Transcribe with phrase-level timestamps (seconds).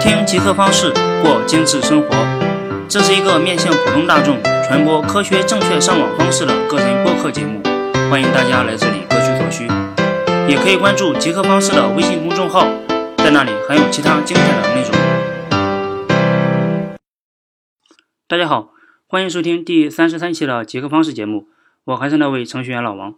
[0.00, 0.90] 听极客方式
[1.22, 2.08] 过精致生活，
[2.88, 7.60] 这是一个面向普通大众传播科学正确上网方式的个人播客节目，
[8.10, 9.68] 欢迎大家来这里各取所需。
[10.48, 12.66] 也可以关注极客方式的微信公众号，
[13.18, 14.90] 在那里还有其他精彩的内容。
[18.26, 18.70] 大家好，
[19.06, 21.44] 欢迎收听第三十三期的极客方式节目，
[21.84, 23.12] 我还是那位程序员老王。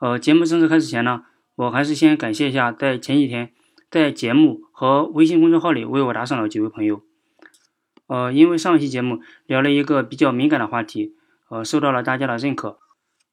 [0.00, 1.20] 呃，节目正式开始前呢，
[1.56, 3.50] 我还是先感谢一下在前几天。
[3.90, 7.02] 在节目和微信公众号里为我打赏了几位朋友，
[8.06, 11.14] 呃，因为上一期节目聊了一个比较敏感的话题，
[11.48, 12.78] 呃，受到了大家的认可，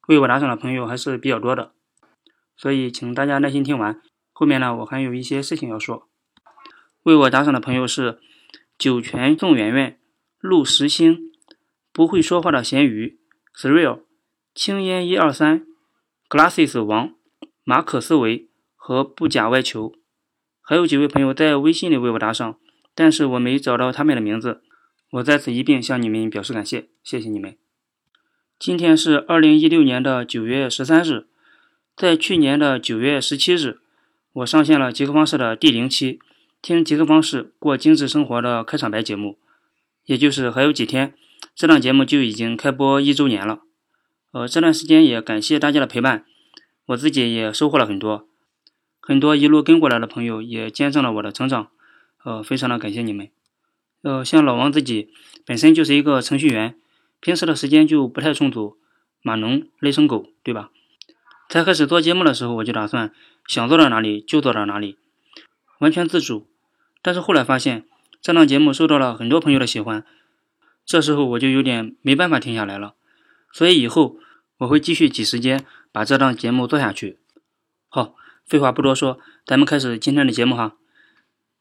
[0.07, 1.71] 为我打赏的朋友还是比较多的，
[2.55, 4.01] 所以请大家耐心听完。
[4.31, 6.07] 后面呢，我还有一些事情要说。
[7.03, 8.19] 为我打赏的朋友是
[8.77, 9.99] 酒泉宋圆圆、
[10.39, 11.31] 陆石星、
[11.91, 13.19] 不会说话的咸鱼、
[13.55, 14.01] Sreal、
[14.53, 15.65] 青烟一二三、
[16.29, 17.15] Glasses 王、
[17.63, 19.93] 马可思维和不假外求。
[20.71, 22.57] 还有几位朋友在微信里为我打赏，
[22.95, 24.61] 但是我没找到他们的名字，
[25.09, 27.57] 我在此一并向你们表示感谢，谢谢你们。
[28.57, 31.27] 今天是二零一六年的九月十三日，
[31.97, 33.79] 在去年的九月十七日，
[34.31, 36.19] 我上线了极客方式的第零期，
[36.61, 39.37] 听极客方式过精致生活的开场白节目，
[40.05, 41.13] 也就是还有几天，
[41.53, 43.59] 这档节目就已经开播一周年了。
[44.31, 46.23] 呃，这段时间也感谢大家的陪伴，
[46.85, 48.29] 我自己也收获了很多。
[49.03, 51.69] 很多一路跟过来的朋友也见证了我的成长，
[52.23, 53.29] 呃，非常的感谢你们。
[54.03, 55.09] 呃，像老王自己
[55.43, 56.75] 本身就是一个程序员，
[57.19, 58.77] 平时的时间就不太充足，
[59.23, 60.69] 码农累成狗，对吧？
[61.49, 63.11] 才开始做节目的时候，我就打算
[63.47, 64.97] 想做到哪里就做到哪里，
[65.79, 66.47] 完全自主。
[67.01, 67.85] 但是后来发现
[68.21, 70.05] 这档节目受到了很多朋友的喜欢，
[70.85, 72.93] 这时候我就有点没办法停下来了。
[73.51, 74.17] 所以以后
[74.59, 77.17] 我会继续挤时间把这档节目做下去。
[77.89, 78.15] 好。
[78.51, 80.75] 废话不多说，咱们开始今天的节目哈。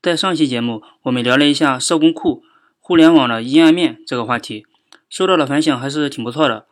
[0.03, 2.43] 在上期节目，我们聊了一下社工库、
[2.81, 4.67] 互联网的阴暗面这个话题，
[5.09, 6.67] 收到的反响还是挺不错的。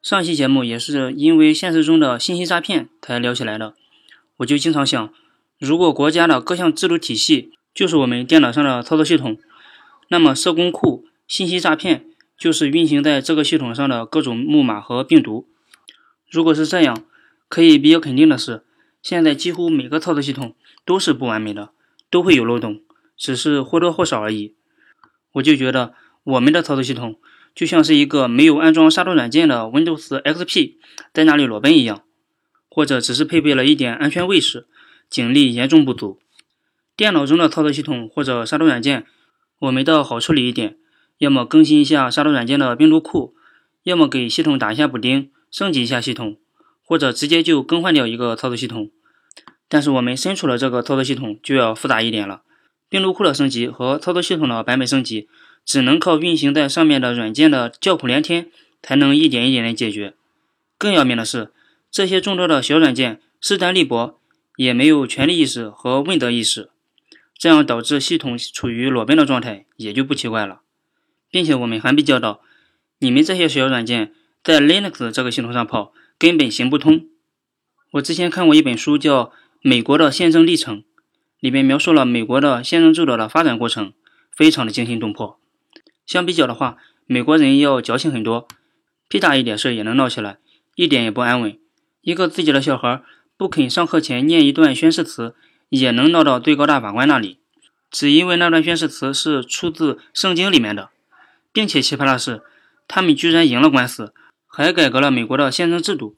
[0.00, 3.74] 上期节目也是因为现实中的信息诈骗才聊起来的。
[4.38, 5.12] 我就经常想，
[5.58, 9.36] 如果国家的各项制度体系就是我们电脑上的操作系统，
[10.08, 12.06] 那么社工库、信息诈骗
[12.38, 15.46] 就是运行在这个系统上的各种木马和病毒。
[16.30, 17.04] 如果是这样，
[17.50, 18.62] 可以比较肯定的是。
[19.02, 21.70] 现在几乎每个操作系统都是不完美的，
[22.10, 22.82] 都会有漏洞，
[23.16, 24.54] 只是或多或少而已。
[25.32, 25.94] 我就觉得
[26.24, 27.18] 我们的操作系统
[27.54, 30.74] 就像是一个没有安装杀毒软件的 Windows XP
[31.12, 32.02] 在那里裸奔一样，
[32.68, 34.66] 或者只是配备了一点安全卫士，
[35.08, 36.20] 警力严重不足。
[36.96, 39.06] 电脑中的操作系统或者杀毒软件，
[39.60, 40.76] 我们倒好处理一点，
[41.18, 43.34] 要么更新一下杀毒软件的病毒库，
[43.84, 46.36] 要么给系统打一下补丁，升级一下系统。
[46.90, 48.90] 或者直接就更换掉一个操作系统，
[49.68, 52.42] 但是我们身处的这个操作系统就要复杂一点了。
[52.88, 55.28] 病毒库的升级和操作系统的版本升级，
[55.64, 58.50] 只能靠运行在上面的软件的叫苦连天
[58.82, 60.14] 才能一点一点的解决。
[60.76, 61.52] 更要命的是，
[61.92, 64.18] 这些众多的小软件势单力薄，
[64.56, 66.70] 也没有权利意识和问责意识，
[67.38, 70.62] 这样导致系统处于裸奔的状态，也就不奇怪了。
[71.30, 72.40] 并且我们还被教导，
[72.98, 74.12] 你们这些小软件
[74.42, 75.92] 在 Linux 这个系统上跑。
[76.20, 77.06] 根本行不通。
[77.92, 79.24] 我之前看过一本书，叫
[79.62, 80.80] 《美国的宪政历程》，
[81.40, 83.94] 里面描述了美国的宪政制度的发展过程，
[84.36, 85.40] 非常的惊心动魄。
[86.04, 86.76] 相比较的话，
[87.06, 88.46] 美国人要矫情很多，
[89.08, 90.36] 屁大一点事也能闹起来，
[90.74, 91.58] 一点也不安稳。
[92.02, 93.02] 一个自己的小孩
[93.38, 95.34] 不肯上课前念一段宣誓词，
[95.70, 97.38] 也能闹到最高大法官那里，
[97.90, 100.90] 只因为那段宣誓词是出自圣经里面的，
[101.50, 102.42] 并且奇葩的是，
[102.86, 104.12] 他们居然赢了官司。
[104.60, 106.14] 还改革了美国的宪政制度。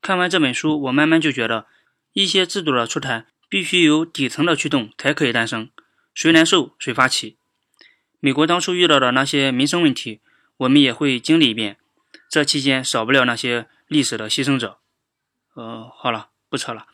[0.00, 1.66] 看完这本书，我慢慢就觉得，
[2.12, 5.68] 一些制度的出台必须有底层的驱动才可以诞生，
[6.14, 7.36] 谁难受谁发起。
[8.20, 10.20] 美国当初遇到的那些民生问题，
[10.58, 11.78] 我们也会经历一遍。
[12.28, 14.78] 这期间少不了那些历史的牺牲者。
[15.56, 16.86] 呃，好了，不扯了。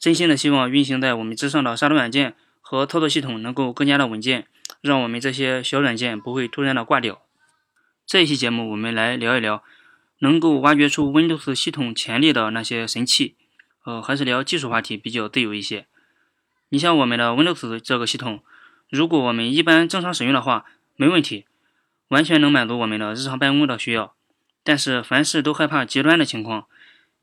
[0.00, 4.48] 真心的希望运行在我们之上的杀毒软件和操作系统能够更加的稳健，
[4.80, 7.22] 让我们这些小软件不会突然的挂掉。
[8.04, 9.62] 这一期节目，我们来聊一聊。
[10.20, 13.34] 能够挖掘出 Windows 系统潜力的那些神器，
[13.84, 15.86] 呃，还是聊技术话题比较自由一些。
[16.70, 18.42] 你像我们的 Windows 这个系统，
[18.88, 20.64] 如果我们一般正常使用的话，
[20.96, 21.46] 没问题，
[22.08, 24.14] 完全能满足我们的日常办公的需要。
[24.62, 26.66] 但是凡事都害怕极端的情况，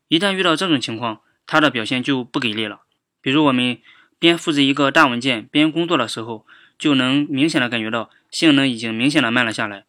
[0.08, 2.80] 一旦遇到这种情况，它的表现就不给力了。
[3.22, 3.78] 比如我们
[4.18, 6.44] 边复制一个大文件边工作的时候，
[6.76, 9.84] 就能明显的感觉到性能已经明显的慢了下来，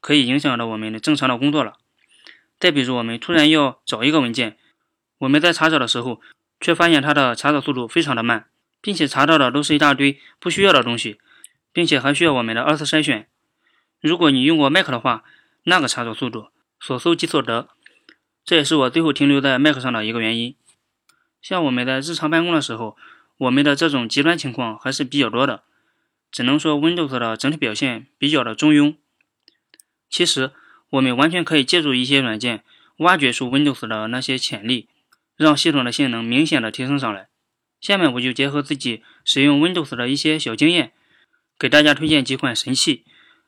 [0.00, 1.74] 可以影响到我们的正常的工作了。
[2.62, 4.56] 再比如，我们突然要找一个文件，
[5.18, 6.20] 我们在查找的时候，
[6.60, 8.50] 却发现它的查找速度非常的慢，
[8.80, 11.18] 并且查到的都是一大堆不需要的东西，
[11.72, 13.26] 并且还需要我们的二次筛选。
[14.00, 15.24] 如果你用过 Mac 的话，
[15.64, 17.68] 那个查找速度所搜即所得，
[18.44, 20.54] 这也是我最后停留在 Mac 上的一个原因。
[21.40, 22.96] 像我们在日常办公的时候，
[23.38, 25.64] 我们的这种极端情况还是比较多的，
[26.30, 28.94] 只能说 Windows 的整体表现比较的中庸。
[30.08, 30.52] 其实
[30.92, 32.62] 我们完全可以借助一些软件，
[32.98, 34.88] 挖掘出 Windows 的那些潜力，
[35.36, 37.28] 让系统的性能明显的提升上来。
[37.80, 40.92] 下面我就结合自己使用 Windows 的一些小经验，
[41.58, 43.04] 给大家推荐几款神器。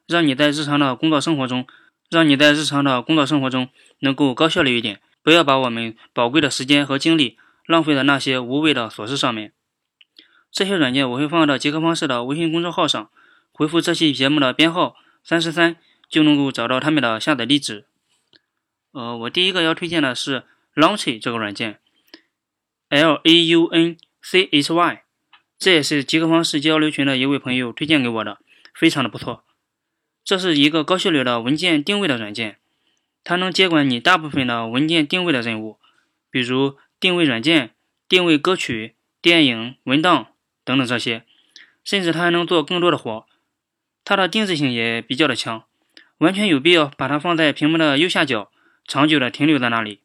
[0.06, 1.66] 让你在日常的工作生活中，
[2.10, 3.68] 让你在日常的工作生活中
[4.00, 9.52] 能够高效率一点，不要把我们宝贵的时间和精力浪费在那些无谓的琐事上面。
[10.50, 13.10] 这些软件我会放到杰克方式的微信公众号上，
[13.52, 15.76] 回复这期节目的编号三十三，
[16.14, 17.86] 就能够找到他们的下载地址。
[18.92, 20.44] 呃，我第一个要推荐的是
[20.76, 21.80] Launchy 这个软件
[22.88, 25.02] ，L A U N C H Y，
[25.58, 28.38] 这也是极客方式交流群的一位朋友推荐给我的，
[28.72, 29.42] 非常的不错。
[30.22, 32.58] 这是一个高效率的文件定位的软件，
[33.24, 35.80] 它能接管你大部分的文件定位的任务，
[36.30, 37.74] 比如定位软件、
[38.08, 40.28] 定位歌曲、电影、文档
[40.64, 41.24] 等等这些，
[41.82, 43.26] 甚至它还能做更多的活。
[44.04, 45.64] 它的定制性也比较的强，
[46.18, 48.50] 完全有必要把它放在屏幕的右下角，
[48.86, 50.00] 长久的停留在那里。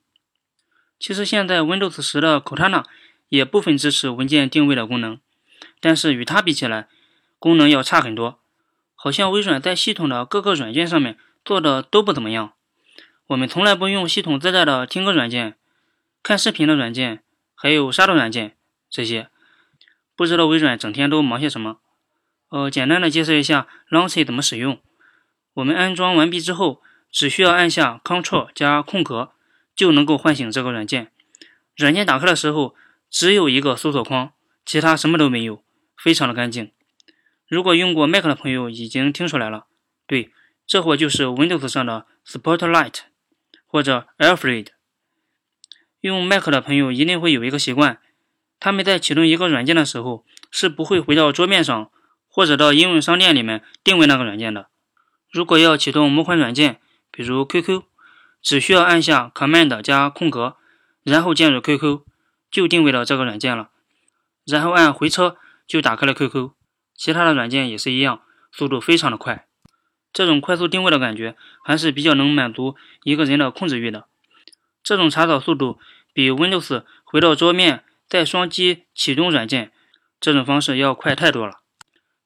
[1.00, 2.83] 其实现在 Windows 十的 Cortana
[3.29, 5.19] 也部分支持文件定位的功能，
[5.79, 6.88] 但是与它比起来，
[7.38, 8.39] 功能要差很多。
[8.95, 12.51] 好像微软在系统的各个软件上面做的都不怎么样。
[13.27, 15.56] 我们从来不用系统自带的听歌软件、
[16.21, 17.23] 看视频的软件，
[17.56, 18.57] 还有杀毒软件
[18.89, 19.29] 这些。
[20.17, 21.77] 不知道微软整天都忙些什么。
[22.50, 24.81] 呃，简单的介绍一下 Launcher 怎么使用。
[25.59, 29.33] 我们安装完毕之后，只需要按下 Ctrl 加空格，
[29.75, 31.11] 就能够唤醒这个软件。
[31.75, 32.75] 软件打开的时候，
[33.09, 34.31] 只有一个搜索框，
[34.65, 35.61] 其他什么都没有，
[35.97, 36.71] 非常的干净。
[37.47, 39.65] 如果用过 Mac 的朋友已经听出来了，
[40.07, 40.31] 对，
[40.65, 43.00] 这货就是 Windows 上的 Spotlight
[43.65, 44.67] 或者 Alfred。
[46.00, 48.00] 用 Mac 的朋友一定会有一个习惯，
[48.61, 51.91] 他们在启动一个软件的时候是不会回到桌面上
[52.29, 54.69] 或者到应用商店里面定位那个软件的。
[55.31, 56.80] 如果要启动某款软件，
[57.12, 57.84] 比如 QQ，
[58.42, 60.56] 只需要按下 Command 加空格，
[61.04, 62.02] 然后键入 QQ，
[62.50, 63.70] 就定位了这个软件了，
[64.46, 65.38] 然后按回车
[65.68, 66.52] 就打开了 QQ。
[66.96, 68.22] 其他的软件也是一样，
[68.52, 69.46] 速度非常的快。
[70.12, 74.08] 这种快速定位的感觉还是比较能满足一个人的控制欲的。
[74.81, 75.80] 这种查找速度
[76.14, 79.72] 比 Windows 回到桌面再双击启动软件
[80.20, 81.60] 这种方式要快太多了。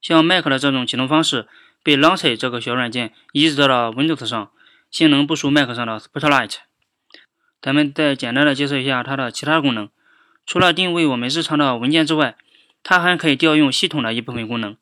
[0.02, 1.48] 像 Mac 的这种启动方式
[1.84, 4.52] 被 Launcher 这个小软件移植到了 Windows 上，
[4.90, 6.56] 性能不输 Mac 上的 Spotlight。
[7.62, 9.90] 咱们再简单的介绍一下它的其他功能，
[10.46, 12.36] 除了定位我们日常的文件之外。
[12.86, 14.76] 它还可以调用系统的一部分功能，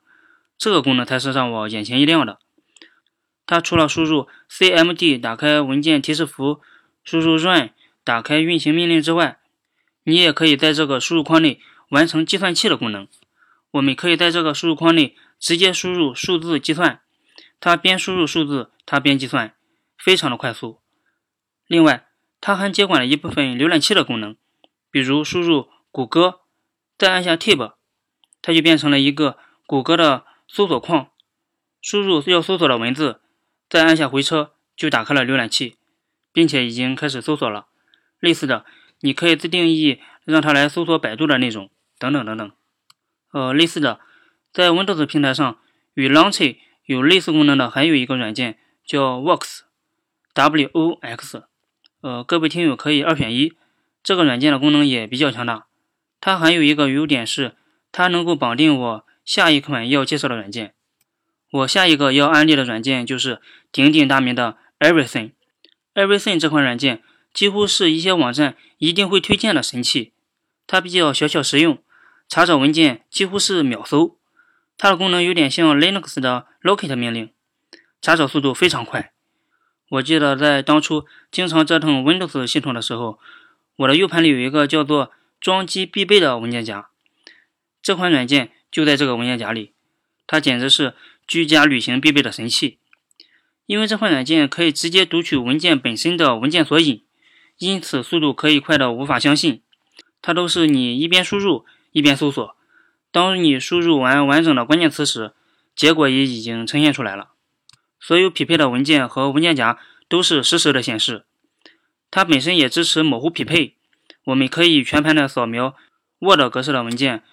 [0.57, 2.39] 这个功能才是让我眼前一亮的。
[3.45, 6.61] 它除了输入 cmd 打开文件提示符，
[7.03, 7.69] 输入 run
[8.03, 9.37] 打开运行命令之外，
[10.03, 11.59] 你也可以在这个输入框内
[11.89, 13.07] 完成计算器的功能。
[13.71, 17.01] 我们可以在这个输入框内直接输入数字计算，
[17.59, 19.55] 它边输入数字，它边计算，
[19.97, 20.79] 非常的快速。
[21.67, 22.07] 另外，
[22.39, 24.35] 它还接管了一部分浏览器的功能，
[24.89, 26.41] 比如输入谷歌，
[26.97, 27.73] 再按下 tab。
[28.41, 29.37] 它就变成了一个
[29.67, 31.11] 谷歌的搜索框，
[31.79, 33.21] 输入要搜索的文字，
[33.69, 35.77] 再按下回车就打开了浏览器，
[36.33, 37.67] 并且已经开始搜索了。
[38.19, 38.65] 类似的，
[39.01, 42.51] 你可以自定义让它来搜索百度的内容，等等等等。
[43.31, 43.99] 呃，类似的，
[44.53, 45.57] 在 Windows 平台上
[45.93, 51.43] 与 Launcher 有类似功能的还有一个软件叫 Works，W O X。
[52.01, 53.53] 呃，各位听友可以二选一，
[54.03, 55.65] 这个软件的功能也比较强大。
[56.19, 57.55] 它还有一个优点是。
[57.93, 60.73] 它能够绑定我下一款要介绍的软件。
[61.51, 65.31] 我下一个要安利的软件就是鼎鼎大名的 Everything。
[65.93, 70.13] Everything 这款软件几乎是一些网站一定会推荐的神器。
[70.65, 71.83] 它比较小巧实用，
[72.31, 74.17] 查找文件几乎是秒搜。
[74.77, 77.29] 它的功能有点像 Linux 的 Locate 命令，
[78.01, 79.11] 查找速度非常快。
[79.89, 83.19] 我记得在当初经常折腾 Windows 系统的时候，
[83.75, 85.11] 我的 U 盘里有一个叫做
[85.41, 86.87] 装机必备的文件夹。
[87.83, 89.73] 这款软件就在这个文件夹里，
[90.25, 90.93] 它简直是
[91.27, 92.77] 居家旅行必备的神器。
[93.65, 97.03] 因为这款软件可以直接读取文件本身的文件索引，
[97.57, 99.61] 因此速度可以快到无法相信。
[100.21, 102.55] 它都是你一边输入一边搜索。
[103.11, 105.33] 当你输入完完整的关键词时，
[105.75, 107.31] 结果也已经呈现出来了。
[107.99, 109.77] 所有匹配的文件和文件夹
[110.09, 111.25] 都是实时的显示。
[112.09, 113.77] 它本身也支持模糊匹配，
[114.25, 115.75] 我们可以全盘的扫描
[116.19, 117.23] Word 格式的文件。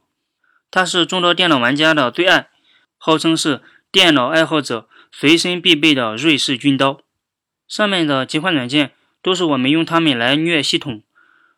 [0.71, 2.49] 它是众多电脑玩家的最爱，
[2.97, 3.61] 号称是
[3.91, 7.01] 电脑爱好者随身必备的瑞士军刀。
[7.67, 11.03] 上面的几款软件都是我们用它们来虐系统，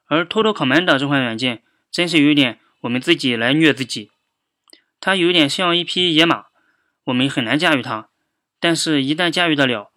[0.08, 4.12] 而 Total Commander 这款软件真是有点我们自己来虐自己。
[5.02, 6.46] 它有点像一匹野马，
[7.04, 8.08] 我们很难驾驭它，
[8.62, 9.92] 但是一旦驾驭得了，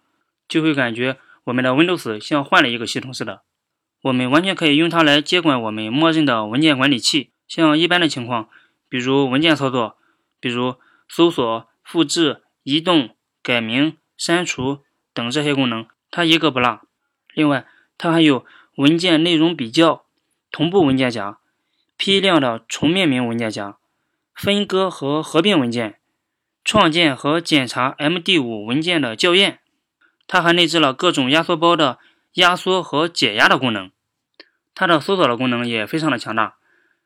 [0.45, 1.17] 就会感觉。
[1.45, 3.43] 我们的 Windows 像换了一个系统似的，
[4.01, 7.31] 我们完全可以用它来接管我们默认的文件管理器。
[7.47, 8.49] 像一般的情况，
[8.89, 9.97] 比如文件操作，
[10.41, 10.75] 比如
[11.07, 14.83] 搜索、复制、移动、改名、删除
[15.13, 16.81] 等这些功能，它一个不落。
[17.33, 17.65] 另外，
[17.97, 18.45] 它还有
[18.75, 20.05] 文件内容比较、
[20.51, 21.39] 同步文件夹、
[22.03, 23.77] 批量的重命名文件夹、
[24.33, 25.99] 分割和合并文件、
[26.63, 29.59] 创建和检查 MD5 文件的校验。
[30.25, 31.99] 它还内置了各种压缩包的
[32.33, 33.91] 压缩和解压的功能，
[34.73, 36.55] 它的搜索的功能也非常的强大，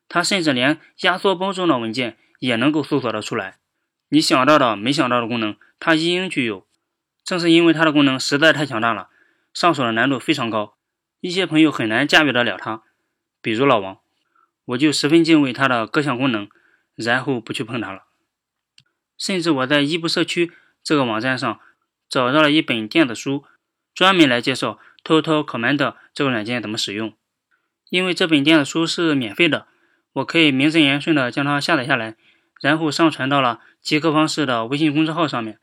[0.08, 3.58] 它甚至连压缩包中的文件也能够搜索的出来。
[4.08, 6.66] 你想到的、没想到的功能，它一应俱有。
[7.26, 9.10] 正是因为它的功能实在太强大了，
[9.54, 10.78] 上手的难度非常高，
[11.20, 12.84] 一些朋友很难驾驭得了它。
[13.42, 13.98] 比如老王，
[14.66, 16.50] 我就十分敬畏它的各项功能，
[16.96, 18.04] 然后不去碰它了。
[19.18, 20.52] 甚至我在伊布社区
[20.84, 21.60] 这个网站上。
[22.08, 23.46] 找到了一本电子书，
[23.94, 27.16] 专门来介绍 Total Command 这个软件怎么使用。
[27.90, 29.68] 因为这本电子书是免费的，
[30.14, 32.16] 我可以名正言顺的将它下载下来，
[32.62, 35.60] 然后上传到了极客方式的微信公众号上面。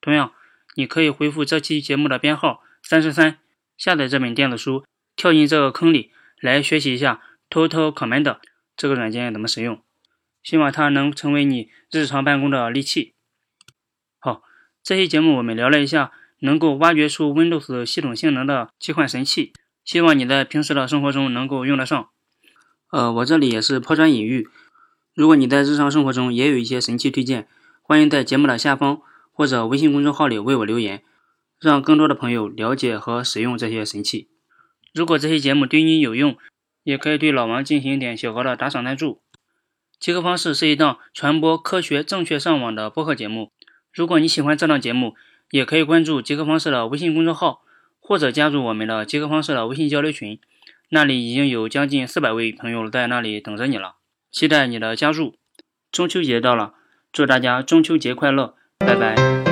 [0.00, 0.32] 同样，
[0.74, 3.38] 你可以回复这期节目的编号三十三，
[3.76, 4.84] 下载这本电子书，
[5.14, 6.10] 跳进这个坑里
[6.40, 8.38] 来学习一下 Total Command
[8.76, 9.82] 这个软件怎么使用。
[10.42, 13.14] 希望它能成为你日常办公的利器。
[14.20, 14.42] 好
[14.80, 19.52] 这期节目我们聊了一下能够挖掘出 Windows 系统性能的几款神器，
[19.84, 22.08] 希望你在平时的生活中能够用得上。
[22.92, 24.48] 呃，我这里也是抛砖引玉，
[25.14, 27.48] 如果你在日常生活中也有一些神器推荐，
[27.82, 29.00] 欢迎在节目的下方
[29.32, 31.02] 或者微信公众号里为我留言，
[31.60, 34.28] 让更多的朋友了解和使用这些神器。
[34.94, 36.38] 如果这期节目对你有用，
[36.86, 39.20] 也可以对老王进行一点小额的打赏赞助。
[39.98, 43.50] 集合方式是一档传播科学正确上网的播客节目。
[43.92, 45.16] 如果你喜欢这档节目，
[45.50, 47.62] 也可以关注杰克方式的微信公众号，
[47.98, 50.38] 或者加入我们的杰克方式的微信交流群，
[50.90, 53.96] 那里已经有将近四百位朋友在那里等着你了，
[54.30, 55.34] 期待你的加入。
[55.90, 56.74] 中秋节到了，
[57.10, 59.45] 祝大家中秋节快乐，拜拜。